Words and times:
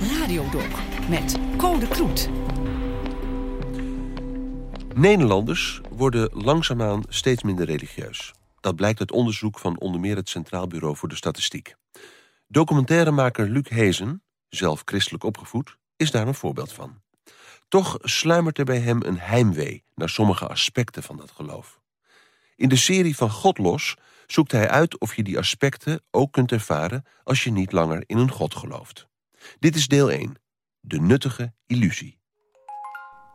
Radiodoc 0.00 0.68
met 1.08 1.38
Code 1.56 1.88
Kloet. 1.88 2.30
Nederlanders 4.94 5.80
worden 5.90 6.30
langzaamaan 6.32 7.02
steeds 7.08 7.42
minder 7.42 7.66
religieus. 7.66 8.32
Dat 8.60 8.76
blijkt 8.76 9.00
uit 9.00 9.12
onderzoek 9.12 9.58
van 9.58 9.78
onder 9.78 10.00
meer 10.00 10.16
het 10.16 10.28
Centraal 10.28 10.66
Bureau 10.66 10.96
voor 10.96 11.08
de 11.08 11.14
Statistiek. 11.14 11.74
Documentairemaker 12.46 13.48
Luc 13.48 13.68
Hezen, 13.68 14.22
zelf 14.48 14.82
christelijk 14.84 15.24
opgevoed, 15.24 15.76
is 15.96 16.10
daar 16.10 16.26
een 16.26 16.34
voorbeeld 16.34 16.72
van. 16.72 17.02
Toch 17.68 17.98
sluimert 18.00 18.58
er 18.58 18.64
bij 18.64 18.80
hem 18.80 19.02
een 19.02 19.18
heimwee 19.18 19.84
naar 19.94 20.08
sommige 20.08 20.46
aspecten 20.46 21.02
van 21.02 21.16
dat 21.16 21.30
geloof. 21.30 21.80
In 22.56 22.68
de 22.68 22.76
serie 22.76 23.16
van 23.16 23.30
God 23.30 23.58
los 23.58 23.96
zoekt 24.26 24.52
hij 24.52 24.68
uit 24.68 24.98
of 24.98 25.16
je 25.16 25.22
die 25.22 25.38
aspecten 25.38 26.02
ook 26.10 26.32
kunt 26.32 26.52
ervaren 26.52 27.04
als 27.24 27.44
je 27.44 27.50
niet 27.50 27.72
langer 27.72 28.02
in 28.06 28.18
een 28.18 28.30
God 28.30 28.54
gelooft. 28.54 29.06
Dit 29.58 29.74
is 29.74 29.88
deel 29.88 30.10
1. 30.10 30.34
De 30.80 31.00
nuttige 31.00 31.54
illusie. 31.66 32.22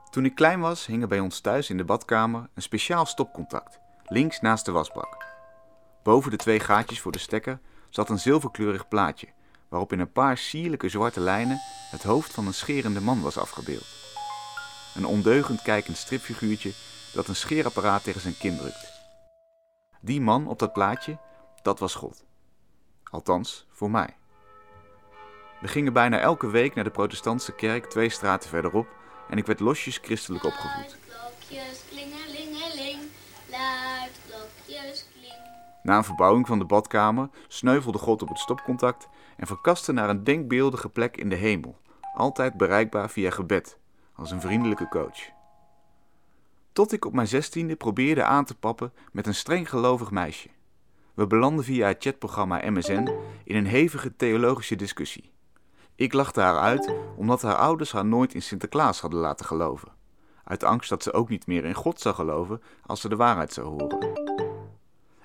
Toen 0.09 0.25
ik 0.25 0.35
klein 0.35 0.59
was, 0.59 0.85
hing 0.85 1.01
er 1.01 1.07
bij 1.07 1.19
ons 1.19 1.39
thuis 1.39 1.69
in 1.69 1.77
de 1.77 1.83
badkamer 1.83 2.49
een 2.53 2.61
speciaal 2.61 3.05
stopcontact, 3.05 3.79
links 4.05 4.41
naast 4.41 4.65
de 4.65 4.71
wasbak. 4.71 5.25
Boven 6.03 6.31
de 6.31 6.37
twee 6.37 6.59
gaatjes 6.59 6.99
voor 7.01 7.11
de 7.11 7.19
stekker 7.19 7.59
zat 7.89 8.09
een 8.09 8.19
zilverkleurig 8.19 8.87
plaatje, 8.87 9.27
waarop 9.69 9.93
in 9.93 9.99
een 9.99 10.11
paar 10.11 10.37
sierlijke 10.37 10.89
zwarte 10.89 11.19
lijnen 11.19 11.59
het 11.91 12.03
hoofd 12.03 12.33
van 12.33 12.47
een 12.47 12.53
scherende 12.53 13.01
man 13.01 13.21
was 13.21 13.37
afgebeeld. 13.37 13.87
Een 14.95 15.05
ondeugend 15.05 15.61
kijkend 15.61 15.97
stripfiguurtje 15.97 16.71
dat 17.13 17.27
een 17.27 17.35
scheerapparaat 17.35 18.03
tegen 18.03 18.21
zijn 18.21 18.37
kin 18.37 18.57
drukt. 18.57 18.91
Die 20.01 20.21
man 20.21 20.47
op 20.47 20.59
dat 20.59 20.73
plaatje, 20.73 21.19
dat 21.61 21.79
was 21.79 21.95
God. 21.95 22.25
Althans, 23.03 23.67
voor 23.69 23.91
mij. 23.91 24.18
We 25.61 25.67
gingen 25.67 25.93
bijna 25.93 26.19
elke 26.19 26.49
week 26.49 26.75
naar 26.75 26.83
de 26.83 26.89
protestantse 26.89 27.55
kerk 27.55 27.85
twee 27.85 28.09
straten 28.09 28.49
verderop 28.49 28.87
en 29.29 29.37
ik 29.37 29.45
werd 29.45 29.59
losjes 29.59 29.99
christelijk 30.01 30.43
opgevoed. 30.43 30.97
Na 35.83 35.97
een 35.97 36.03
verbouwing 36.03 36.47
van 36.47 36.59
de 36.59 36.65
badkamer 36.65 37.29
sneuvelde 37.47 37.97
God 37.97 38.21
op 38.21 38.27
het 38.27 38.39
stopcontact 38.39 39.07
en 39.37 39.47
verkaste 39.47 39.91
naar 39.91 40.09
een 40.09 40.23
denkbeeldige 40.23 40.89
plek 40.89 41.17
in 41.17 41.29
de 41.29 41.35
hemel, 41.35 41.77
altijd 42.13 42.57
bereikbaar 42.57 43.09
via 43.09 43.29
gebed, 43.29 43.77
als 44.13 44.31
een 44.31 44.41
vriendelijke 44.41 44.87
coach. 44.87 45.19
Tot 46.73 46.91
ik 46.91 47.05
op 47.05 47.13
mijn 47.13 47.27
zestiende 47.27 47.75
probeerde 47.75 48.23
aan 48.23 48.45
te 48.45 48.55
pappen 48.55 48.93
met 49.11 49.27
een 49.27 49.35
streng 49.35 49.69
gelovig 49.69 50.11
meisje. 50.11 50.49
We 51.13 51.27
belanden 51.27 51.63
via 51.63 51.87
het 51.87 52.03
chatprogramma 52.03 52.61
MSN 52.69 53.09
in 53.43 53.55
een 53.55 53.65
hevige 53.65 54.15
theologische 54.15 54.75
discussie. 54.75 55.31
Ik 55.99 56.13
lachte 56.13 56.41
haar 56.41 56.57
uit 56.57 56.93
omdat 57.15 57.41
haar 57.41 57.55
ouders 57.55 57.91
haar 57.91 58.05
nooit 58.05 58.33
in 58.33 58.41
Sinterklaas 58.41 59.01
hadden 59.01 59.19
laten 59.19 59.45
geloven. 59.45 59.91
Uit 60.43 60.63
angst 60.63 60.89
dat 60.89 61.03
ze 61.03 61.13
ook 61.13 61.29
niet 61.29 61.47
meer 61.47 61.65
in 61.65 61.73
God 61.73 61.99
zou 61.99 62.15
geloven 62.15 62.61
als 62.85 63.01
ze 63.01 63.09
de 63.09 63.15
waarheid 63.15 63.53
zou 63.53 63.67
horen. 63.67 64.09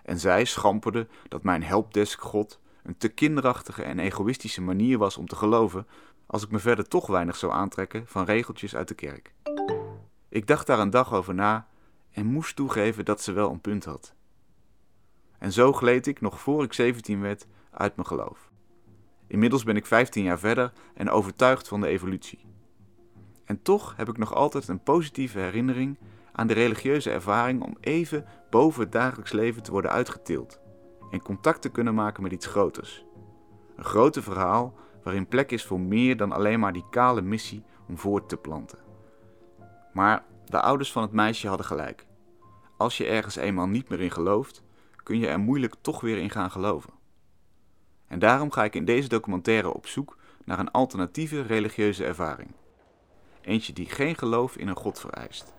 En 0.03 0.19
zij 0.19 0.45
schamperde 0.45 1.09
dat 1.29 1.43
mijn 1.43 1.63
helpdesk 1.63 2.21
God 2.21 2.61
een 2.83 2.97
te 2.97 3.09
kinderachtige 3.09 3.83
en 3.83 3.99
egoïstische 3.99 4.63
manier 4.63 4.99
was 4.99 5.17
om 5.17 5.27
te 5.27 5.37
geloven 5.37 5.87
als 6.27 6.43
ik 6.43 6.51
me 6.51 6.59
verder 6.59 6.89
toch 6.89 7.07
weinig 7.07 7.37
zou 7.37 7.53
aantrekken 7.53 8.07
van 8.07 8.25
regeltjes 8.25 8.77
uit 8.77 8.89
de 8.89 8.95
kerk. 8.95 9.35
Ik 10.29 10.47
dacht 10.47 10.67
daar 10.67 10.79
een 10.79 10.91
dag 10.91 11.13
over 11.13 11.35
na 11.35 11.69
en 12.11 12.27
moest 12.27 12.57
toegeven 12.57 13.05
dat 13.05 13.23
ze 13.23 13.33
wel 13.33 13.51
een 13.51 13.61
punt 13.61 13.85
had. 13.85 14.15
En 15.39 15.53
zo 15.53 15.73
gleed 15.73 16.07
ik, 16.07 16.21
nog 16.21 16.41
voor 16.41 16.65
ik 16.65 16.73
17 16.73 17.21
werd, 17.21 17.47
uit 17.71 17.97
mijn 17.97 18.09
geloof. 18.09 18.53
Inmiddels 19.27 19.65
ben 19.65 19.77
ik 19.77 19.87
15 19.87 20.25
jaar 20.25 20.39
verder 20.39 20.73
en 20.95 21.11
overtuigd 21.11 21.69
van 21.69 21.81
de 21.81 21.87
evolutie. 21.87 22.47
En 23.45 23.63
toch 23.63 23.95
heb 23.97 24.09
ik 24.09 24.19
nog 24.19 24.35
altijd 24.35 24.69
een 24.69 24.83
positieve 24.83 25.39
herinnering 25.39 25.99
aan 26.33 26.47
de 26.47 26.55
religieuze 26.55 27.11
ervaring 27.11 27.63
om 27.63 27.77
even 27.81 28.25
boven 28.51 28.83
het 28.83 28.93
dagelijks 28.93 29.33
leven 29.33 29.63
te 29.63 29.71
worden 29.71 29.91
uitgetild 29.91 30.61
en 31.11 31.23
contact 31.23 31.63
te 31.63 31.69
kunnen 31.69 31.95
maken 31.95 32.23
met 32.23 32.33
iets 32.33 32.47
groters. 32.47 33.05
Een 33.77 33.85
groter 33.85 34.23
verhaal 34.23 34.75
waarin 35.03 35.29
plek 35.29 35.51
is 35.51 35.65
voor 35.65 35.81
meer 35.81 36.17
dan 36.17 36.33
alleen 36.33 36.61
maar 36.61 36.73
die 36.73 36.89
kale 36.91 37.23
missie 37.23 37.65
om 37.89 37.99
voort 37.99 38.29
te 38.29 38.37
planten. 38.37 38.79
Maar 39.93 40.25
de 40.45 40.61
ouders 40.61 40.93
van 40.93 41.03
het 41.03 41.13
meisje 41.13 41.49
hadden 41.49 41.67
gelijk. 41.67 42.07
Als 42.77 42.97
je 42.97 43.07
ergens 43.07 43.37
eenmaal 43.37 43.67
niet 43.67 43.89
meer 43.89 44.01
in 44.01 44.11
gelooft, 44.11 44.63
kun 45.03 45.19
je 45.19 45.27
er 45.27 45.41
moeilijk 45.41 45.75
toch 45.81 46.01
weer 46.01 46.19
in 46.19 46.31
gaan 46.31 46.51
geloven. 46.51 46.94
En 48.09 48.19
daarom 48.19 48.51
ga 48.51 48.65
ik 48.65 48.75
in 48.75 48.85
deze 48.85 49.09
documentaire 49.09 49.75
op 49.75 49.87
zoek 49.87 50.17
naar 50.45 50.59
een 50.59 50.71
alternatieve 50.71 51.43
religieuze 51.43 52.05
ervaring. 52.05 52.51
Eentje 53.41 53.73
die 53.73 53.87
geen 53.87 54.17
geloof 54.17 54.57
in 54.57 54.69
een 54.69 54.77
God 54.77 55.01
vereist. 55.01 55.53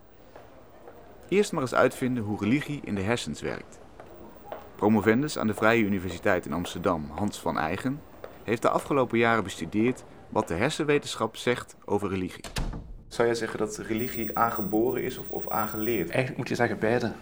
Eerst 1.29 1.51
maar 1.51 1.61
eens 1.61 1.73
uitvinden 1.73 2.23
hoe 2.23 2.39
religie 2.39 2.81
in 2.83 2.95
de 2.95 3.01
hersens 3.01 3.41
werkt. 3.41 3.79
Promovendus 4.75 5.37
aan 5.37 5.47
de 5.47 5.53
Vrije 5.53 5.83
Universiteit 5.83 6.45
in 6.45 6.53
Amsterdam, 6.53 7.09
Hans 7.09 7.39
van 7.39 7.57
Eigen, 7.57 8.01
heeft 8.43 8.61
de 8.61 8.69
afgelopen 8.69 9.17
jaren 9.17 9.43
bestudeerd 9.43 10.03
wat 10.29 10.47
de 10.47 10.53
hersenwetenschap 10.53 11.35
zegt 11.35 11.75
over 11.85 12.09
religie. 12.09 12.43
Zou 13.07 13.27
jij 13.27 13.37
zeggen 13.37 13.59
dat 13.59 13.77
religie 13.77 14.37
aangeboren 14.37 15.03
is 15.03 15.17
of, 15.17 15.29
of 15.29 15.49
aangeleerd? 15.49 16.09
Eigenlijk 16.09 16.37
moet 16.37 16.49
je 16.49 16.55
zeggen 16.55 16.79
beide. 16.79 17.13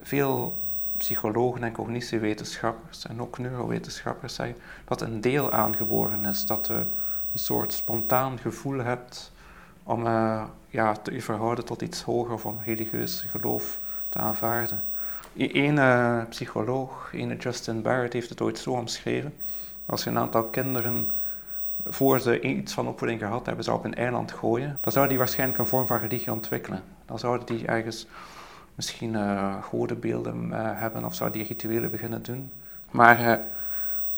Veel 0.00 0.56
psychologen 0.98 1.62
en 1.62 1.72
cognitiewetenschappers 1.72 3.06
en 3.06 3.20
ook 3.20 3.38
neurowetenschappers 3.38 4.34
zeggen 4.34 4.56
dat 4.84 5.00
een 5.00 5.20
deel 5.20 5.52
aangeboren 5.52 6.24
is. 6.24 6.46
Dat 6.46 6.66
je 6.66 6.74
een 7.32 7.38
soort 7.38 7.72
spontaan 7.72 8.38
gevoel 8.38 8.78
hebt 8.78 9.30
om 9.82 10.06
uh, 10.06 10.42
ja, 10.70 10.92
te 10.92 11.20
verhouden 11.20 11.64
tot 11.64 11.82
iets 11.82 12.02
hoger 12.02 12.32
of 12.32 12.44
om 12.44 12.58
religieus 12.64 13.26
geloof 13.28 13.78
te 14.08 14.18
aanvaarden. 14.18 14.84
Uh, 15.34 16.22
psycholoog, 16.28 17.10
een 17.12 17.36
Justin 17.36 17.82
Barrett, 17.82 18.12
heeft 18.12 18.28
het 18.28 18.40
ooit 18.40 18.58
zo 18.58 18.70
omschreven. 18.70 19.34
Als 19.86 20.04
je 20.04 20.10
een 20.10 20.18
aantal 20.18 20.44
kinderen 20.44 21.10
voor 21.86 22.20
ze 22.20 22.40
iets 22.40 22.72
van 22.72 22.88
opvoeding 22.88 23.20
gehad 23.20 23.46
hebben, 23.46 23.64
zou 23.64 23.78
op 23.78 23.84
een 23.84 23.94
eiland 23.94 24.32
gooien, 24.32 24.78
dan 24.80 24.92
zouden 24.92 25.08
die 25.08 25.24
waarschijnlijk 25.24 25.58
een 25.58 25.66
vorm 25.66 25.86
van 25.86 25.98
religie 25.98 26.32
ontwikkelen. 26.32 26.82
Dan 27.06 27.18
zouden 27.18 27.46
die 27.46 27.66
ergens 27.66 28.06
misschien 28.78 29.12
uh, 29.12 29.62
godenbeelden 29.62 30.46
uh, 30.46 30.56
hebben 30.60 31.04
of 31.04 31.14
zouden 31.14 31.38
die 31.38 31.48
rituelen 31.48 31.90
beginnen 31.90 32.22
doen. 32.22 32.50
Maar 32.90 33.20
uh, 33.20 33.44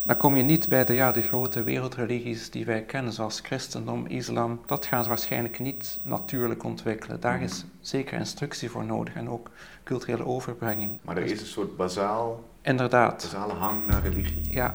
dan 0.03 0.17
kom 0.17 0.37
je 0.37 0.43
niet 0.43 0.69
bij 0.69 0.85
de, 0.85 0.95
ja, 0.95 1.13
de 1.13 1.23
grote 1.23 1.63
wereldreligies 1.63 2.51
die 2.51 2.65
wij 2.65 2.83
kennen, 2.83 3.13
zoals 3.13 3.41
christendom, 3.41 4.07
islam. 4.07 4.61
Dat 4.67 4.87
gaan 4.87 5.03
ze 5.03 5.09
waarschijnlijk 5.09 5.59
niet 5.59 5.99
natuurlijk 6.03 6.65
ontwikkelen. 6.65 7.21
Daar 7.21 7.43
is 7.43 7.65
zeker 7.81 8.19
instructie 8.19 8.71
voor 8.71 8.85
nodig 8.85 9.15
en 9.15 9.31
ook 9.31 9.51
culturele 9.85 10.27
overbrenging. 10.27 10.99
Maar 11.03 11.17
er 11.17 11.25
is 11.25 11.41
een 11.41 11.47
soort 11.47 11.77
bazaal, 11.77 12.45
Inderdaad. 12.63 13.23
basale 13.23 13.53
hang 13.53 13.87
naar 13.87 14.03
religie. 14.03 14.53
Ja. 14.53 14.75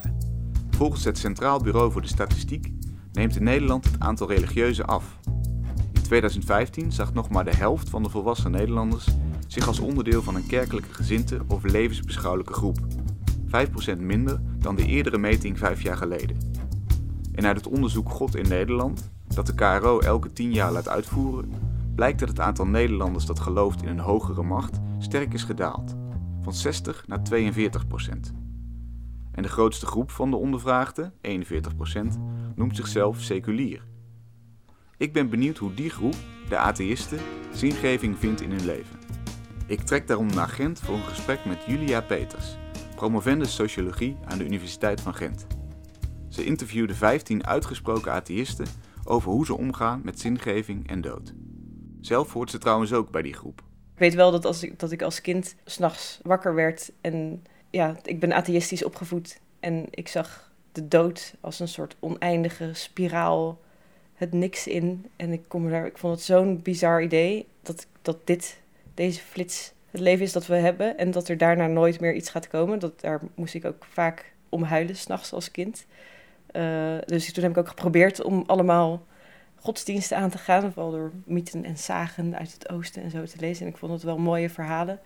Volgens 0.69 1.03
het 1.03 1.17
Centraal 1.17 1.59
Bureau 1.59 1.91
voor 1.91 2.01
de 2.01 2.07
Statistiek 2.07 2.71
neemt 3.13 3.35
in 3.35 3.43
Nederland 3.43 3.85
het 3.85 3.99
aantal 3.99 4.27
religieuzen 4.27 4.85
af. 4.85 5.17
In 5.93 6.01
2015 6.01 6.91
zag 6.91 7.13
nog 7.13 7.29
maar 7.29 7.45
de 7.45 7.55
helft 7.55 7.89
van 7.89 8.03
de 8.03 8.09
volwassen 8.09 8.51
Nederlanders 8.51 9.07
zich 9.47 9.67
als 9.67 9.79
onderdeel 9.79 10.21
van 10.21 10.35
een 10.35 10.47
kerkelijke 10.47 10.93
gezinte 10.93 11.39
of 11.47 11.63
levensbeschouwelijke 11.63 12.53
groep. 12.53 12.77
5% 13.97 13.99
minder 13.99 14.41
dan 14.59 14.75
de 14.75 14.85
eerdere 14.85 15.17
meting 15.17 15.57
vijf 15.57 15.81
jaar 15.81 15.97
geleden. 15.97 16.37
En 17.31 17.45
uit 17.45 17.57
het 17.57 17.67
onderzoek 17.67 18.09
God 18.09 18.35
in 18.35 18.47
Nederland, 18.47 19.11
dat 19.27 19.45
de 19.45 19.53
KRO 19.53 19.99
elke 19.99 20.33
10 20.33 20.53
jaar 20.53 20.71
laat 20.71 20.89
uitvoeren, 20.89 21.51
blijkt 21.95 22.19
dat 22.19 22.29
het 22.29 22.39
aantal 22.39 22.65
Nederlanders 22.65 23.25
dat 23.25 23.39
gelooft 23.39 23.81
in 23.81 23.87
een 23.87 23.99
hogere 23.99 24.43
macht 24.43 24.79
sterk 24.97 25.33
is 25.33 25.43
gedaald, 25.43 25.95
van 26.41 26.53
60 26.53 27.07
naar 27.07 27.19
42% 27.19 28.33
En 29.31 29.43
de 29.43 29.49
grootste 29.49 29.85
groep 29.85 30.11
van 30.11 30.29
de 30.29 30.35
ondervraagden, 30.35 31.13
41% 31.21 32.19
noemt 32.55 32.75
zichzelf 32.75 33.21
seculier. 33.21 33.85
Ik 34.97 35.13
ben 35.13 35.29
benieuwd 35.29 35.57
hoe 35.57 35.73
die 35.73 35.89
groep, 35.89 36.15
de 36.49 36.57
atheïsten, 36.57 37.19
zingeving 37.53 38.17
vindt 38.17 38.41
in 38.41 38.51
hun 38.51 38.65
leven. 38.65 38.99
Ik 39.67 39.81
trek 39.81 40.07
daarom 40.07 40.33
naar 40.33 40.47
Gent 40.47 40.79
voor 40.79 40.95
een 40.95 41.03
gesprek 41.03 41.45
met 41.45 41.63
Julia 41.67 42.01
Peters, 42.01 42.57
promovendus 42.95 43.55
sociologie 43.55 44.17
aan 44.25 44.37
de 44.37 44.45
Universiteit 44.45 45.01
van 45.01 45.13
Gent. 45.13 45.47
Ze 46.29 46.45
interviewde 46.45 46.95
15 46.95 47.45
uitgesproken 47.45 48.11
atheïsten 48.11 48.65
over 49.03 49.31
hoe 49.31 49.45
ze 49.45 49.57
omgaan 49.57 50.01
met 50.03 50.19
zingeving 50.19 50.89
en 50.89 51.01
dood. 51.01 51.33
Zelf 52.01 52.33
hoort 52.33 52.49
ze 52.49 52.57
trouwens 52.57 52.93
ook 52.93 53.11
bij 53.11 53.21
die 53.21 53.33
groep. 53.33 53.59
Ik 53.93 53.99
weet 53.99 54.13
wel 54.13 54.31
dat, 54.31 54.45
als 54.45 54.63
ik, 54.63 54.79
dat 54.79 54.91
ik 54.91 55.01
als 55.01 55.21
kind 55.21 55.55
s'nachts 55.63 56.19
wakker 56.23 56.55
werd 56.55 56.91
en 57.01 57.43
ja, 57.69 57.95
ik 58.03 58.19
ben 58.19 58.33
atheïstisch 58.33 58.83
opgevoed 58.83 59.39
en 59.59 59.87
ik 59.89 60.07
zag 60.07 60.51
de 60.71 60.87
dood 60.87 61.35
als 61.41 61.59
een 61.59 61.67
soort 61.67 61.95
oneindige 61.99 62.69
spiraal, 62.73 63.59
het 64.13 64.33
niks 64.33 64.67
in. 64.67 65.05
En 65.15 65.31
ik, 65.31 65.41
kom 65.47 65.69
daar, 65.69 65.85
ik 65.85 65.97
vond 65.97 66.15
het 66.15 66.23
zo'n 66.23 66.61
bizar 66.61 67.03
idee 67.03 67.47
dat, 67.61 67.87
dat 68.01 68.17
dit, 68.27 68.63
deze 68.95 69.19
flits 69.19 69.73
het 69.95 70.03
leven 70.03 70.25
is 70.25 70.31
dat 70.31 70.45
we 70.45 70.55
hebben 70.55 70.97
en 70.97 71.11
dat 71.11 71.27
er 71.27 71.37
daarna 71.37 71.67
nooit 71.67 71.99
meer 71.99 72.13
iets 72.13 72.29
gaat 72.29 72.47
komen. 72.47 72.79
Dat, 72.79 73.01
daar 73.01 73.21
moest 73.35 73.53
ik 73.53 73.65
ook 73.65 73.85
vaak 73.89 74.33
om 74.49 74.63
huilen 74.63 74.95
s'nachts 74.95 75.33
als 75.33 75.51
kind. 75.51 75.85
Eh, 76.51 76.95
dus 77.05 77.33
toen 77.33 77.43
heb 77.43 77.51
ik 77.51 77.57
ook 77.57 77.67
geprobeerd 77.67 78.23
om 78.23 78.43
allemaal 78.47 79.05
godsdiensten 79.55 80.17
aan 80.17 80.29
te 80.29 80.37
gaan. 80.37 80.71
Vooral 80.73 80.91
door 80.91 81.11
mythen 81.25 81.63
en 81.63 81.77
zagen 81.77 82.37
uit 82.37 82.53
het 82.53 82.69
oosten 82.69 83.03
en 83.03 83.11
zo 83.11 83.23
te 83.23 83.39
lezen. 83.39 83.65
En 83.65 83.71
ik 83.71 83.77
vond 83.77 83.91
het 83.91 84.03
wel 84.03 84.17
mooie 84.17 84.49
verhalen. 84.49 84.99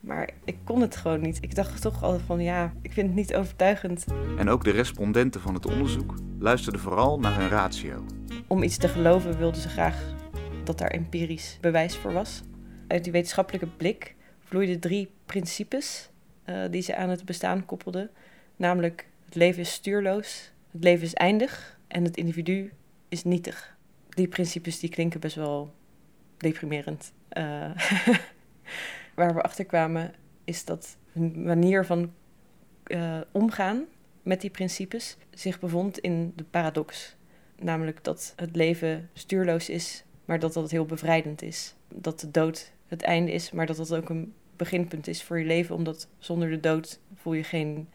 Maar 0.00 0.30
ik 0.44 0.56
kon 0.64 0.80
het 0.80 0.96
gewoon 0.96 1.20
niet. 1.20 1.38
Ik 1.40 1.54
dacht 1.54 1.82
toch 1.82 2.02
altijd 2.02 2.22
van 2.26 2.40
ja, 2.40 2.72
ik 2.82 2.92
vind 2.92 3.06
het 3.06 3.16
niet 3.16 3.34
overtuigend. 3.34 4.04
En 4.38 4.48
ook 4.48 4.64
de 4.64 4.70
respondenten 4.70 5.40
van 5.40 5.54
het 5.54 5.66
onderzoek 5.66 6.14
luisterden 6.38 6.80
vooral 6.80 7.18
naar 7.18 7.36
hun 7.36 7.48
ratio. 7.48 8.04
Om 8.46 8.62
iets 8.62 8.76
te 8.76 8.88
geloven 8.88 9.38
wilden 9.38 9.60
ze 9.60 9.68
graag 9.68 10.14
dat 10.64 10.78
daar 10.78 10.90
empirisch 10.90 11.58
bewijs 11.60 11.96
voor 11.96 12.12
was. 12.12 12.42
Uit 12.88 13.04
die 13.04 13.12
wetenschappelijke 13.12 13.66
blik 13.66 14.14
vloeiden 14.38 14.80
drie 14.80 15.10
principes 15.26 16.10
uh, 16.46 16.64
die 16.70 16.82
ze 16.82 16.96
aan 16.96 17.08
het 17.08 17.24
bestaan 17.24 17.66
koppelden. 17.66 18.10
Namelijk 18.56 19.08
het 19.24 19.34
leven 19.34 19.60
is 19.60 19.72
stuurloos, 19.72 20.52
het 20.70 20.84
leven 20.84 21.04
is 21.04 21.14
eindig 21.14 21.78
en 21.86 22.04
het 22.04 22.16
individu 22.16 22.72
is 23.08 23.24
nietig. 23.24 23.76
Die 24.08 24.28
principes 24.28 24.78
die 24.78 24.90
klinken 24.90 25.20
best 25.20 25.36
wel 25.36 25.74
deprimerend. 26.36 27.12
Uh, 27.32 27.70
waar 29.14 29.34
we 29.34 29.42
achter 29.42 29.64
kwamen 29.64 30.14
is 30.44 30.64
dat 30.64 30.96
een 31.14 31.42
manier 31.42 31.84
van 31.84 32.12
uh, 32.86 33.20
omgaan 33.32 33.84
met 34.22 34.40
die 34.40 34.50
principes 34.50 35.16
zich 35.30 35.60
bevond 35.60 35.98
in 35.98 36.32
de 36.36 36.44
paradox. 36.44 37.16
Namelijk 37.58 38.04
dat 38.04 38.32
het 38.36 38.56
leven 38.56 39.10
stuurloos 39.12 39.68
is, 39.68 40.04
maar 40.28 40.38
dat 40.38 40.52
dat 40.52 40.70
heel 40.70 40.84
bevrijdend 40.84 41.42
is. 41.42 41.74
Dat 41.94 42.20
de 42.20 42.30
dood 42.30 42.72
het 42.86 43.02
einde 43.02 43.32
is, 43.32 43.50
maar 43.50 43.66
dat 43.66 43.76
dat 43.76 43.94
ook 43.94 44.08
een 44.08 44.32
beginpunt 44.56 45.06
is 45.06 45.22
voor 45.22 45.38
je 45.38 45.44
leven, 45.44 45.74
omdat 45.74 46.08
zonder 46.18 46.48
de 46.50 46.60
dood 46.60 47.00
voel 47.14 47.32
je 47.32 47.44
geen 47.44 47.88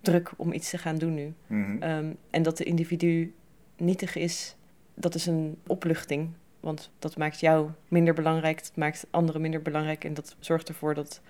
druk 0.00 0.30
om 0.36 0.52
iets 0.52 0.70
te 0.70 0.78
gaan 0.78 0.96
doen 0.96 1.14
nu. 1.14 1.32
Mhm. 1.46 1.82
Um, 1.82 2.16
en 2.30 2.42
dat 2.42 2.56
de 2.56 2.64
individu 2.64 3.34
nietig 3.76 4.16
is, 4.16 4.56
dat 4.94 5.14
is 5.14 5.26
een 5.26 5.58
opluchting. 5.66 6.28
Want 6.60 6.90
dat 6.98 7.16
maakt 7.16 7.40
jou 7.40 7.70
minder 7.88 8.14
belangrijk, 8.14 8.58
dat 8.58 8.76
maakt 8.76 9.06
anderen 9.10 9.40
minder 9.40 9.62
belangrijk. 9.62 10.04
En 10.04 10.14
dat 10.14 10.36
zorgt 10.38 10.68
ervoor 10.68 10.94
dat 10.94 11.20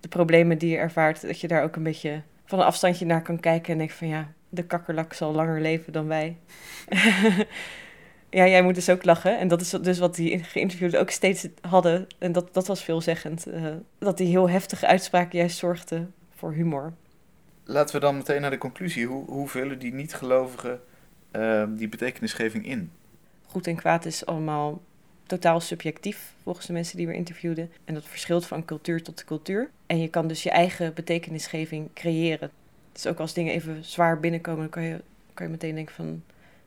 de 0.00 0.08
problemen 0.08 0.58
die 0.58 0.70
je 0.70 0.76
ervaart, 0.76 1.20
dat 1.20 1.40
je 1.40 1.48
daar 1.48 1.62
ook 1.62 1.76
een 1.76 1.82
beetje 1.82 2.22
van 2.44 2.58
een 2.58 2.64
afstandje 2.64 3.06
naar 3.06 3.22
kan 3.22 3.40
kijken 3.40 3.72
en 3.72 3.78
denkt 3.78 3.94
van 3.94 4.08
ja, 4.08 4.32
de 4.48 4.64
kakkerlak 4.64 5.12
zal 5.12 5.32
langer 5.32 5.60
leven 5.60 5.92
dan 5.92 6.06
wij. 6.06 6.36
ja, 8.30 8.46
jij 8.46 8.62
moet 8.62 8.74
dus 8.74 8.90
ook 8.90 9.04
lachen. 9.04 9.38
En 9.38 9.48
dat 9.48 9.60
is 9.60 9.70
dus 9.70 9.98
wat 9.98 10.14
die 10.14 10.44
geïnterviewden 10.44 11.00
ook 11.00 11.10
steeds 11.10 11.48
hadden. 11.60 12.06
En 12.18 12.32
dat, 12.32 12.54
dat 12.54 12.66
was 12.66 12.82
veelzeggend. 12.82 13.48
Uh, 13.48 13.66
dat 13.98 14.16
die 14.16 14.26
heel 14.26 14.48
heftige 14.48 14.86
uitspraken 14.86 15.38
juist 15.38 15.58
zorgden 15.58 16.14
voor 16.34 16.52
humor. 16.52 16.92
Laten 17.64 17.94
we 17.94 18.00
dan 18.00 18.16
meteen 18.16 18.40
naar 18.40 18.50
de 18.50 18.58
conclusie. 18.58 19.06
Hoe, 19.06 19.24
hoe 19.24 19.48
vullen 19.48 19.78
die 19.78 19.94
niet-gelovigen 19.94 20.80
uh, 21.32 21.64
die 21.68 21.88
betekenisgeving 21.88 22.66
in? 22.66 22.90
Goed 23.46 23.66
en 23.66 23.76
kwaad 23.76 24.04
is 24.04 24.26
allemaal 24.26 24.82
totaal 25.26 25.60
subjectief, 25.60 26.34
volgens 26.42 26.66
de 26.66 26.72
mensen 26.72 26.96
die 26.96 27.06
we 27.06 27.14
interviewden. 27.14 27.70
En 27.84 27.94
dat 27.94 28.04
verschilt 28.04 28.46
van 28.46 28.64
cultuur 28.64 29.02
tot 29.02 29.24
cultuur. 29.24 29.70
En 29.86 29.98
je 29.98 30.08
kan 30.08 30.26
dus 30.26 30.42
je 30.42 30.50
eigen 30.50 30.94
betekenisgeving 30.94 31.88
creëren. 31.94 32.50
Dus 32.92 33.06
ook 33.06 33.18
als 33.18 33.34
dingen 33.34 33.52
even 33.52 33.84
zwaar 33.84 34.20
binnenkomen, 34.20 34.60
dan 34.60 34.68
kan 34.68 34.82
je, 34.82 35.00
kan 35.34 35.46
je 35.46 35.52
meteen 35.52 35.74
denken 35.74 35.94
van... 35.94 36.22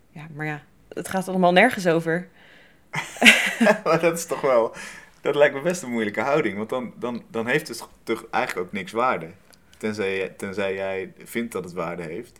Ja, 0.09 0.27
maar 0.33 0.45
ja, 0.45 0.63
het 0.93 1.07
gaat 1.07 1.27
allemaal 1.27 1.51
nergens 1.51 1.87
over. 1.87 2.27
maar 3.83 3.99
dat 3.99 4.17
is 4.17 4.25
toch 4.25 4.41
wel... 4.41 4.75
Dat 5.21 5.35
lijkt 5.35 5.55
me 5.55 5.61
best 5.61 5.83
een 5.83 5.91
moeilijke 5.91 6.21
houding. 6.21 6.57
Want 6.57 6.69
dan, 6.69 6.93
dan, 6.99 7.23
dan 7.31 7.47
heeft 7.47 7.67
het 7.67 7.87
toch 8.03 8.25
eigenlijk 8.31 8.67
ook 8.67 8.73
niks 8.73 8.91
waarde. 8.91 9.29
Tenzij, 9.77 10.33
tenzij 10.37 10.73
jij 10.73 11.13
vindt 11.23 11.51
dat 11.51 11.63
het 11.63 11.73
waarde 11.73 12.03
heeft. 12.03 12.39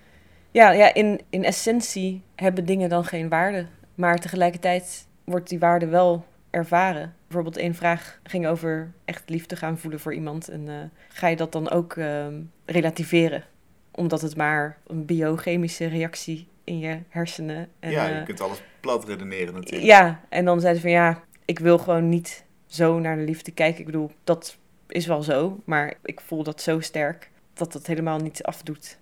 Ja, 0.52 0.72
ja 0.72 0.94
in, 0.94 1.22
in 1.30 1.44
essentie 1.44 2.22
hebben 2.36 2.66
dingen 2.66 2.90
dan 2.90 3.06
geen 3.06 3.30
waarde. 3.30 3.68
Maar 3.96 4.20
tegelijkertijd 4.20 5.08
wordt 5.24 5.50
die 5.50 5.60
waarde 5.60 5.88
wel 5.88 6.26
ervaren. 6.50 7.16
Bijvoorbeeld 7.24 7.58
één 7.58 7.76
vraag 7.76 8.20
ging 8.24 8.48
over 8.48 8.92
echt 9.06 9.30
liefde 9.30 9.56
gaan 9.56 9.78
voelen 9.78 10.00
voor 10.00 10.14
iemand. 10.14 10.50
En 10.50 10.68
uh, 10.68 10.76
ga 11.10 11.28
je 11.28 11.36
dat 11.36 11.52
dan 11.52 11.70
ook 11.70 11.96
uh, 11.96 12.28
relativeren? 12.66 13.44
Omdat 13.92 14.22
het 14.22 14.36
maar 14.36 14.78
een 14.88 15.06
biochemische 15.06 15.86
reactie 15.86 16.48
in 16.64 16.80
je 16.80 17.00
hersenen. 17.10 17.70
En, 17.80 17.92
ja, 17.92 18.08
je 18.08 18.20
uh, 18.20 18.24
kunt 18.24 18.42
alles 18.42 18.62
plat 18.80 19.06
redeneren 19.06 19.54
natuurlijk. 19.54 19.84
Ja, 19.84 20.22
en 20.30 20.46
dan 20.46 20.60
zeiden 20.60 20.82
ze 20.82 20.88
van 20.88 20.98
ja, 20.98 21.24
ik 21.46 21.60
wil 21.60 21.78
gewoon 21.78 22.10
niet 22.10 22.46
zo 22.66 23.00
naar 23.00 23.16
de 23.16 23.24
liefde 23.24 23.52
kijken. 23.52 23.80
Ik 23.80 23.86
bedoel, 23.86 24.12
dat 24.24 24.58
is 24.88 25.06
wel 25.06 25.24
zo, 25.24 25.60
maar 25.66 25.94
ik 26.04 26.22
voel 26.22 26.44
dat 26.44 26.62
zo 26.62 26.80
sterk 26.80 27.32
dat 27.54 27.74
het 27.74 27.88
helemaal 27.88 28.20
niet 28.20 28.44
afdoet 28.44 28.98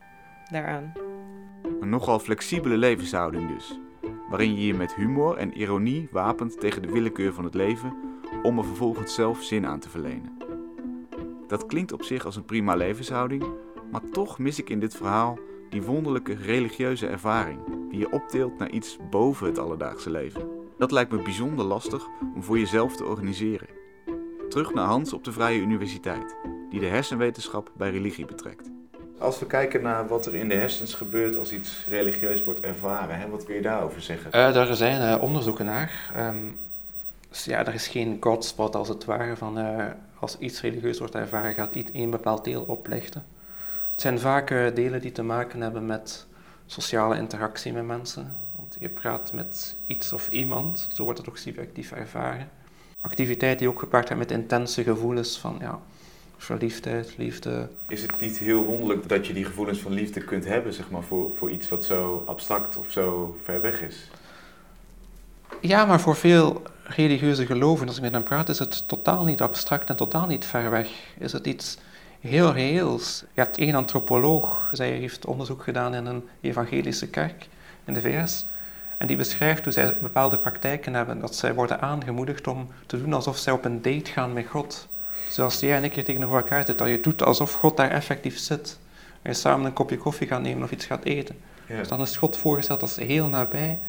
daaraan. 0.51 0.93
Een 1.81 1.89
nogal 1.89 2.19
flexibele 2.19 2.77
levenshouding 2.77 3.55
dus, 3.55 3.79
waarin 4.29 4.55
je 4.55 4.65
je 4.65 4.73
met 4.73 4.95
humor 4.95 5.37
en 5.37 5.57
ironie 5.57 6.07
wapent 6.11 6.59
tegen 6.59 6.81
de 6.81 6.91
willekeur 6.91 7.33
van 7.33 7.43
het 7.43 7.53
leven 7.53 7.93
om 8.43 8.57
er 8.57 8.65
vervolgens 8.65 9.13
zelf 9.13 9.43
zin 9.43 9.65
aan 9.65 9.79
te 9.79 9.89
verlenen. 9.89 10.37
Dat 11.47 11.65
klinkt 11.65 11.91
op 11.91 12.03
zich 12.03 12.25
als 12.25 12.35
een 12.35 12.45
prima 12.45 12.75
levenshouding, 12.75 13.45
maar 13.91 14.09
toch 14.11 14.39
mis 14.39 14.59
ik 14.59 14.69
in 14.69 14.79
dit 14.79 14.95
verhaal 14.95 15.39
die 15.71 15.81
wonderlijke 15.83 16.35
religieuze 16.35 17.07
ervaring 17.07 17.59
die 17.89 18.00
je 18.00 18.12
opteelt 18.12 18.57
naar 18.57 18.69
iets 18.69 18.97
boven 19.09 19.47
het 19.47 19.59
alledaagse 19.59 20.09
leven. 20.09 20.47
Dat 20.77 20.91
lijkt 20.91 21.12
me 21.12 21.21
bijzonder 21.21 21.65
lastig 21.65 22.07
om 22.35 22.44
voor 22.44 22.59
jezelf 22.59 22.95
te 22.95 23.06
organiseren. 23.06 23.68
Terug 24.50 24.73
naar 24.73 24.85
Hans 24.85 25.13
op 25.13 25.23
de 25.23 25.31
Vrije 25.31 25.59
Universiteit, 25.59 26.35
die 26.69 26.79
de 26.79 26.85
hersenwetenschap 26.85 27.71
bij 27.77 27.91
religie 27.91 28.25
betrekt. 28.25 28.69
Als 29.18 29.39
we 29.39 29.45
kijken 29.45 29.81
naar 29.81 30.07
wat 30.07 30.25
er 30.25 30.35
in 30.35 30.50
de 30.50 30.56
hersens 30.56 30.94
gebeurt 30.94 31.38
als 31.38 31.51
iets 31.51 31.85
religieus 31.89 32.44
wordt 32.44 32.59
ervaren, 32.59 33.19
hè, 33.19 33.29
wat 33.29 33.44
kun 33.44 33.56
je 33.56 33.62
daarover 33.62 34.01
zeggen? 34.01 34.27
Uh, 34.27 34.53
daar 34.53 34.75
zijn 34.75 35.01
uh, 35.01 35.24
onderzoeken 35.24 35.65
naar. 35.65 36.12
Um, 36.17 36.57
dus 37.29 37.45
ja, 37.45 37.65
er 37.65 37.74
is 37.74 37.88
geen 37.88 38.17
godspot 38.19 38.75
als 38.75 38.88
het 38.88 39.06
ware 39.06 39.38
van 39.38 39.59
uh, 39.59 39.85
als 40.19 40.38
iets 40.38 40.62
religieus 40.62 41.00
wordt 41.00 41.15
ervaren, 41.15 41.53
gaat 41.53 41.75
een 41.94 42.09
bepaald 42.09 42.44
deel 42.44 42.63
oplichten. 42.67 43.24
Het 43.91 44.01
zijn 44.01 44.19
vaak 44.19 44.47
delen 44.75 45.01
die 45.01 45.11
te 45.11 45.23
maken 45.23 45.61
hebben 45.61 45.85
met 45.85 46.25
sociale 46.65 47.17
interactie 47.17 47.73
met 47.73 47.85
mensen. 47.85 48.35
Want 48.55 48.75
je 48.79 48.89
praat 48.89 49.33
met 49.33 49.75
iets 49.85 50.13
of 50.13 50.29
iemand, 50.29 50.88
zo 50.93 51.03
wordt 51.03 51.19
het 51.19 51.29
ook 51.29 51.38
subjectief 51.38 51.91
ervaren. 51.91 52.49
Activiteit 53.01 53.59
die 53.59 53.67
ook 53.67 53.79
gepaard 53.79 54.07
gaat 54.07 54.17
met 54.17 54.31
intense 54.31 54.83
gevoelens 54.83 55.39
van 55.39 55.57
ja, 55.59 55.79
verliefdheid, 56.38 57.17
liefde. 57.17 57.67
Is 57.88 58.01
het 58.01 58.19
niet 58.19 58.38
heel 58.38 58.63
wonderlijk 58.63 59.09
dat 59.09 59.27
je 59.27 59.33
die 59.33 59.45
gevoelens 59.45 59.79
van 59.79 59.91
liefde 59.91 60.23
kunt 60.23 60.45
hebben, 60.45 60.73
zeg 60.73 60.89
maar, 60.89 61.03
voor, 61.03 61.31
voor 61.35 61.51
iets 61.51 61.67
wat 61.69 61.83
zo 61.83 62.23
abstract 62.27 62.77
of 62.77 62.91
zo 62.91 63.38
ver 63.43 63.61
weg 63.61 63.81
is? 63.81 64.09
Ja, 65.60 65.86
maar 65.86 66.00
voor 66.00 66.15
veel 66.15 66.62
religieuze 66.83 67.45
geloven, 67.45 67.88
als 67.88 67.95
ik 67.95 68.01
met 68.01 68.12
hen 68.12 68.24
praat, 68.24 68.50
is 68.50 68.60
het 68.60 68.88
totaal 68.88 69.24
niet 69.24 69.41
abstract 69.41 69.89
en 69.89 69.95
totaal 69.95 70.27
niet 70.27 70.45
ver 70.45 70.69
weg. 70.69 70.89
Is 71.17 71.31
het 71.31 71.45
iets 71.45 71.77
heel 72.21 72.53
reëels. 72.53 73.23
Je 73.33 73.41
hebt 73.41 73.57
één 73.57 73.75
antropoloog, 73.75 74.69
zij 74.71 74.89
heeft 74.89 75.25
onderzoek 75.25 75.63
gedaan 75.63 75.93
in 75.93 76.05
een 76.05 76.27
evangelische 76.41 77.07
kerk 77.07 77.47
in 77.85 77.93
de 77.93 78.01
VS. 78.01 78.45
En 78.97 79.07
die 79.07 79.17
beschrijft 79.17 79.63
hoe 79.63 79.73
zij 79.73 79.97
bepaalde 79.97 80.37
praktijken 80.37 80.93
hebben, 80.93 81.19
dat 81.19 81.35
zij 81.35 81.53
worden 81.53 81.81
aangemoedigd 81.81 82.47
om 82.47 82.67
te 82.85 83.01
doen 83.01 83.13
alsof 83.13 83.37
zij 83.37 83.53
op 83.53 83.65
een 83.65 83.81
date 83.81 84.11
gaan 84.11 84.33
met 84.33 84.47
God. 84.47 84.87
Zoals 85.29 85.59
jij 85.59 85.75
en 85.75 85.83
ik 85.83 85.93
hier 85.93 86.03
tegenover 86.03 86.37
elkaar 86.37 86.57
zitten, 86.65 86.77
dat 86.77 86.87
je 86.87 87.01
doet 87.01 87.23
alsof 87.23 87.53
God 87.53 87.77
daar 87.77 87.91
effectief 87.91 88.37
zit. 88.37 88.77
En 89.21 89.31
je 89.31 89.37
samen 89.37 89.65
een 89.65 89.73
kopje 89.73 89.97
koffie 89.97 90.27
gaat 90.27 90.41
nemen 90.41 90.63
of 90.63 90.71
iets 90.71 90.85
gaat 90.85 91.03
eten. 91.03 91.35
Ja. 91.65 91.77
Dus 91.77 91.87
dan 91.87 92.01
is 92.01 92.17
God 92.17 92.37
voorgesteld 92.37 92.81
als 92.81 92.95
heel 92.95 93.27
nabij 93.27 93.79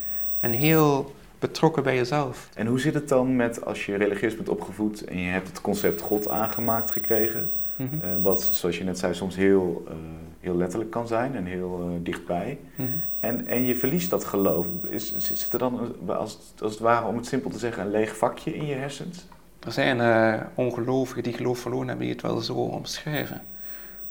en 0.41 0.51
heel 0.51 1.15
betrokken 1.39 1.83
bij 1.83 1.97
jezelf. 1.97 2.49
En 2.55 2.67
hoe 2.67 2.81
zit 2.81 2.95
het 2.95 3.09
dan 3.09 3.37
met 3.37 3.65
als 3.65 3.87
je 3.87 3.97
religieus 3.97 4.37
bent 4.37 4.49
opgevoed 4.49 5.05
en 5.05 5.19
je 5.19 5.31
hebt 5.31 5.49
het 5.49 5.61
concept 5.61 6.01
God 6.01 6.29
aangemaakt 6.29 6.91
gekregen? 6.91 7.51
Mhm. 7.77 7.95
Uh, 7.95 8.09
wat, 8.23 8.43
zoals 8.43 8.79
je 8.79 8.85
net 8.85 8.99
zei, 8.99 9.15
soms 9.15 9.37
heel, 9.37 9.85
uh, 9.89 9.95
heel 10.41 10.57
letterlijk 10.57 10.91
kan 10.91 11.07
zijn 11.07 11.37
en 11.37 11.45
heel 11.45 11.89
uh, 11.89 12.05
dichtbij. 12.05 12.59
Mhm. 12.75 12.89
En, 13.21 13.47
en 13.47 13.65
je 13.65 13.77
verliest 13.77 14.11
dat 14.11 14.25
geloof. 14.25 14.67
Is, 14.89 15.17
zit 15.17 15.53
er 15.53 15.59
dan, 15.59 15.95
als, 16.07 16.39
als 16.61 16.73
het 16.73 16.81
ware, 16.81 17.07
om 17.07 17.17
het 17.17 17.27
simpel 17.27 17.51
te 17.51 17.59
zeggen, 17.59 17.83
een 17.83 17.91
leeg 17.91 18.17
vakje 18.17 18.55
in 18.55 18.67
je 18.67 18.75
hersens? 18.75 19.25
Er 19.67 19.73
zijn 19.73 20.47
ongelovigen 20.55 21.23
die 21.23 21.33
geloof 21.33 21.59
verloren 21.59 21.89
hebben 21.89 22.07
die 22.07 22.15
het 22.15 22.25
wel 22.25 22.39
zo 22.39 22.55
omschrijven. 22.55 23.41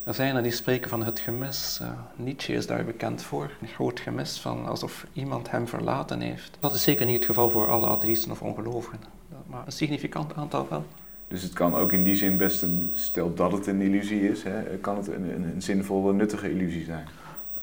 Er 0.03 0.13
zijn 0.13 0.35
er 0.35 0.43
die 0.43 0.51
spreken 0.51 0.89
van 0.89 1.03
het 1.03 1.19
gemis. 1.19 1.79
Uh, 1.81 1.89
Nietzsche 2.15 2.53
is 2.53 2.67
daar 2.67 2.85
bekend 2.85 3.23
voor. 3.23 3.51
Een 3.61 3.67
groot 3.67 3.99
gemis 3.99 4.39
van 4.39 4.67
alsof 4.67 5.05
iemand 5.13 5.51
hem 5.51 5.67
verlaten 5.67 6.21
heeft. 6.21 6.57
Dat 6.59 6.73
is 6.73 6.83
zeker 6.83 7.05
niet 7.05 7.15
het 7.15 7.25
geval 7.25 7.49
voor 7.49 7.69
alle 7.69 7.87
atheïsten 7.87 8.31
of 8.31 8.41
ongelovigen. 8.41 8.99
Maar 9.47 9.65
een 9.65 9.71
significant 9.71 10.35
aantal 10.35 10.67
wel. 10.69 10.85
Dus 11.31 11.41
het 11.41 11.53
kan 11.53 11.75
ook 11.75 11.91
in 11.91 12.03
die 12.03 12.15
zin 12.15 12.37
best 12.37 12.61
een, 12.61 12.91
stel 12.93 13.33
dat 13.33 13.51
het 13.51 13.67
een 13.67 13.81
illusie 13.81 14.29
is, 14.29 14.43
hè, 14.43 14.77
kan 14.81 14.97
het 14.97 15.07
een, 15.07 15.33
een, 15.33 15.43
een 15.43 15.61
zinvolle, 15.61 16.13
nuttige 16.13 16.51
illusie 16.51 16.83
zijn? 16.83 17.07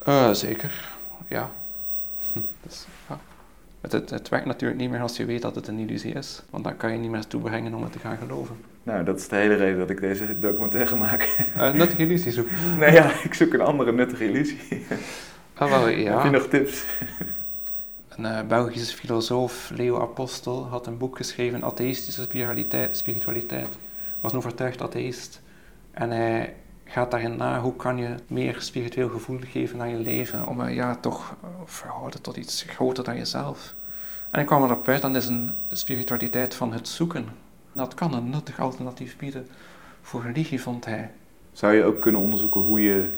Uh, 0.09 0.33
zeker, 0.33 0.97
ja. 1.29 1.51
dus, 2.67 2.87
ja. 3.09 3.21
Het, 3.81 3.93
het, 3.93 4.11
het, 4.11 4.29
werkt 4.29 4.47
natuurlijk 4.47 4.81
niet 4.81 4.91
meer 4.91 5.01
als 5.01 5.17
je 5.17 5.25
weet 5.25 5.43
dat 5.43 5.55
het 5.55 5.69
een 5.69 5.79
illusie 5.79 6.13
is, 6.13 6.43
want 6.51 6.65
dan 6.65 6.77
kan 6.77 6.93
je 6.93 6.99
niet 6.99 7.11
meer 7.11 7.27
toe 7.27 7.41
brengen 7.41 7.75
om 7.75 7.83
het 7.83 7.93
te 7.93 7.99
gaan 7.99 8.17
geloven. 8.17 8.57
Nou, 8.83 9.05
dat 9.05 9.19
is 9.19 9.29
de 9.29 9.37
hele 9.37 9.55
reden 9.55 9.79
dat 9.79 9.91
ik 9.91 10.01
deze 10.01 10.39
documentaire 10.39 10.97
maak. 10.97 11.47
Uh, 11.57 11.73
nuttige 11.73 12.03
illusie 12.03 12.33
zoeken? 12.33 12.57
nee, 12.79 12.93
ja, 12.93 13.13
ik 13.23 13.35
zoek 13.35 13.53
een 13.53 13.61
andere 13.61 13.93
nuttige 13.93 14.25
illusie. 14.25 14.59
Ah, 15.55 15.71
wel, 15.71 15.89
ja. 15.89 16.15
Heb 16.15 16.25
je 16.25 16.31
nog 16.31 16.49
tips? 16.49 16.85
Een 18.19 18.25
uh, 18.25 18.41
Belgische 18.49 18.97
filosoof, 18.97 19.71
Leo 19.75 20.01
Apostel, 20.01 20.67
had 20.67 20.87
een 20.87 20.99
boek 20.99 21.17
geschreven, 21.17 21.63
Atheïstische 21.63 22.29
spiritualiteit. 22.91 23.69
Was 24.21 24.33
een 24.33 24.39
overtuigd 24.39 24.83
atheïst. 24.83 25.41
En 25.91 26.11
hij 26.11 26.55
gaat 26.85 27.11
daarin 27.11 27.37
na 27.37 27.61
hoe 27.61 27.77
kan 27.77 27.97
je 27.97 28.15
meer 28.27 28.57
spiritueel 28.59 29.09
gevoel 29.09 29.39
geven 29.45 29.81
aan 29.81 29.89
je 29.89 29.97
leven. 29.97 30.47
Om 30.47 30.61
uh, 30.61 30.75
ja, 30.75 30.97
toch 30.97 31.35
uh, 31.45 31.49
verhouden 31.65 32.23
tot 32.23 32.37
iets 32.37 32.63
groter 32.63 33.05
dan 33.05 33.17
jezelf. 33.17 33.75
En 34.31 34.41
ik 34.41 34.47
kwam 34.47 34.63
erop 34.63 34.89
uit, 34.89 35.03
dat 35.03 35.17
is 35.17 35.27
een 35.27 35.51
spiritualiteit 35.69 36.55
van 36.55 36.73
het 36.73 36.89
zoeken. 36.89 37.27
Dat 37.73 37.95
kan 37.95 38.15
een 38.15 38.31
nuttig 38.31 38.61
alternatief 38.61 39.17
bieden 39.17 39.47
voor 40.03 40.23
religie, 40.23 40.63
vond 40.63 40.85
hij. 40.85 41.11
Zou 41.53 41.75
je 41.75 41.85
ook 41.85 42.01
kunnen 42.01 42.21
onderzoeken 42.21 42.61
hoe 42.61 42.83
je 42.83 43.11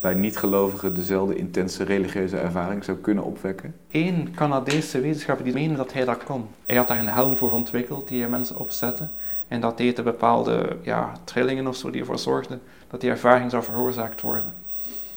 bij 0.00 0.14
niet-gelovigen 0.14 0.94
dezelfde 0.94 1.34
intense 1.34 1.84
religieuze 1.84 2.36
ervaring 2.36 2.84
zou 2.84 2.96
kunnen 2.96 3.24
opwekken? 3.24 3.74
Eén 3.90 4.32
Canadese 4.34 5.00
wetenschapper 5.00 5.44
die 5.44 5.54
meende 5.54 5.76
dat 5.76 5.92
hij 5.92 6.04
dat 6.04 6.24
kon. 6.24 6.46
Hij 6.66 6.76
had 6.76 6.88
daar 6.88 6.98
een 6.98 7.08
helm 7.08 7.36
voor 7.36 7.52
ontwikkeld 7.52 8.08
die 8.08 8.26
mensen 8.26 8.58
opzetten. 8.58 9.10
En 9.48 9.60
dat 9.60 9.76
deed 9.76 10.04
bepaalde 10.04 10.76
ja, 10.82 11.12
trillingen 11.24 11.66
of 11.66 11.76
zo 11.76 11.90
die 11.90 12.00
ervoor 12.00 12.18
zorgden 12.18 12.60
dat 12.90 13.00
die 13.00 13.10
ervaring 13.10 13.50
zou 13.50 13.62
veroorzaakt 13.62 14.20
worden. 14.20 14.52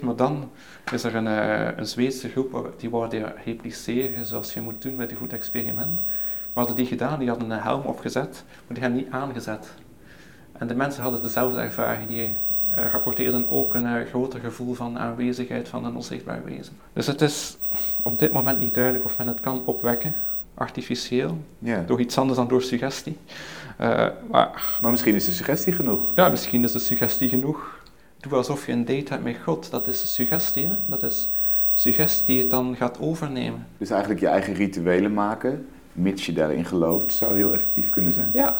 Maar 0.00 0.16
dan 0.16 0.50
is 0.92 1.04
er 1.04 1.14
een, 1.14 1.26
uh, 1.26 1.76
een 1.76 1.86
Zweedse 1.86 2.28
groep 2.28 2.72
die 2.78 2.90
wou 2.90 3.22
repliceren 3.44 4.24
zoals 4.24 4.54
je 4.54 4.60
moet 4.60 4.82
doen 4.82 4.96
met 4.96 5.10
een 5.10 5.16
goed 5.16 5.32
experiment. 5.32 6.00
We 6.52 6.60
hadden 6.60 6.76
die 6.76 6.86
gedaan, 6.86 7.18
die 7.18 7.28
hadden 7.28 7.50
een 7.50 7.60
helm 7.60 7.82
opgezet, 7.84 8.44
maar 8.46 8.76
die 8.76 8.82
hebben 8.82 9.00
niet 9.00 9.10
aangezet. 9.10 9.66
En 10.52 10.66
de 10.66 10.74
mensen 10.74 11.02
hadden 11.02 11.22
dezelfde 11.22 11.60
ervaring, 11.60 12.08
die 12.08 12.36
rapporteerden 12.74 13.50
ook 13.50 13.74
een 13.74 14.06
groter 14.06 14.40
gevoel 14.40 14.74
van 14.74 14.98
aanwezigheid 14.98 15.68
van 15.68 15.84
een 15.84 15.94
onzichtbaar 15.94 16.44
wezen. 16.44 16.72
Dus 16.92 17.06
het 17.06 17.20
is 17.20 17.56
op 18.02 18.18
dit 18.18 18.32
moment 18.32 18.58
niet 18.58 18.74
duidelijk 18.74 19.04
of 19.04 19.18
men 19.18 19.26
het 19.26 19.40
kan 19.40 19.62
opwekken, 19.64 20.14
artificieel, 20.54 21.38
door 21.86 22.00
iets 22.00 22.18
anders 22.18 22.38
dan 22.38 22.48
door 22.48 22.62
suggestie. 22.62 23.16
Uh, 23.80 24.06
maar, 24.30 24.78
Maar 24.80 24.90
misschien 24.90 25.14
is 25.14 25.24
de 25.24 25.32
suggestie 25.32 25.72
genoeg. 25.72 26.12
ja, 26.14 26.28
misschien 26.28 26.64
is 26.64 26.72
de 26.72 26.78
suggestie 26.78 27.28
genoeg. 27.28 27.82
Doe 28.20 28.32
alsof 28.32 28.66
je 28.66 28.72
een 28.72 28.84
date 28.84 29.12
hebt 29.12 29.24
met 29.24 29.36
God, 29.44 29.70
dat 29.70 29.88
is 29.88 30.14
suggestie. 30.14 30.66
Hè? 30.66 30.74
Dat 30.86 31.02
is 31.02 31.28
suggestie 31.74 32.24
die 32.24 32.38
het 32.40 32.50
dan 32.50 32.76
gaat 32.76 33.00
overnemen. 33.00 33.66
Dus 33.78 33.90
eigenlijk 33.90 34.20
je 34.20 34.26
eigen 34.26 34.54
rituelen 34.54 35.14
maken, 35.14 35.66
mits 35.92 36.26
je 36.26 36.32
daarin 36.32 36.64
gelooft, 36.64 37.12
zou 37.12 37.36
heel 37.36 37.52
effectief 37.52 37.90
kunnen 37.90 38.12
zijn. 38.12 38.30
Ja, 38.32 38.56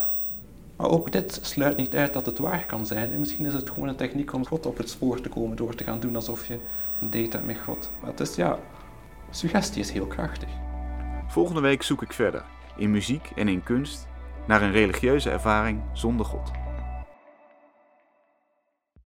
maar 0.76 0.88
ook 0.88 1.12
dit 1.12 1.38
sluit 1.42 1.76
niet 1.76 1.94
uit 1.94 2.12
dat 2.12 2.26
het 2.26 2.38
waar 2.38 2.66
kan 2.66 2.86
zijn. 2.86 3.12
En 3.12 3.18
misschien 3.18 3.46
is 3.46 3.52
het 3.52 3.70
gewoon 3.70 3.88
een 3.88 3.96
techniek 3.96 4.32
om 4.32 4.46
God 4.46 4.66
op 4.66 4.76
het 4.76 4.88
spoor 4.88 5.20
te 5.20 5.28
komen 5.28 5.56
door 5.56 5.74
te 5.74 5.84
gaan 5.84 6.00
doen 6.00 6.16
alsof 6.16 6.46
je 6.46 6.58
een 7.00 7.10
date 7.10 7.36
hebt 7.36 7.46
met 7.46 7.58
God. 7.58 7.90
Maar 8.00 8.10
het 8.10 8.20
is 8.20 8.34
ja, 8.34 8.58
suggestie 9.30 9.80
is 9.80 9.90
heel 9.90 10.06
krachtig. 10.06 10.48
Volgende 11.28 11.60
week 11.60 11.82
zoek 11.82 12.02
ik 12.02 12.12
verder, 12.12 12.44
in 12.76 12.90
muziek 12.90 13.30
en 13.34 13.48
in 13.48 13.62
kunst, 13.62 14.06
naar 14.46 14.62
een 14.62 14.72
religieuze 14.72 15.30
ervaring 15.30 15.80
zonder 15.92 16.26
God. 16.26 16.63